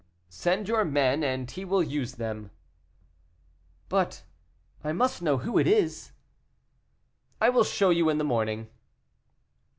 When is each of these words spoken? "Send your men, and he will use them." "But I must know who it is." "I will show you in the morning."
"Send 0.29 0.67
your 0.67 0.83
men, 0.83 1.21
and 1.23 1.51
he 1.51 1.63
will 1.63 1.83
use 1.83 2.13
them." 2.15 2.49
"But 3.87 4.23
I 4.83 4.93
must 4.93 5.21
know 5.21 5.37
who 5.37 5.59
it 5.59 5.67
is." 5.67 6.11
"I 7.39 7.49
will 7.49 7.63
show 7.63 7.91
you 7.91 8.09
in 8.09 8.17
the 8.17 8.23
morning." 8.23 8.67